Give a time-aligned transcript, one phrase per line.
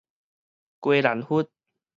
[0.79, 1.47] 雞膦核